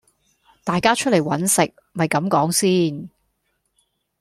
[0.63, 3.09] 大家出嚟搵食咪咁講先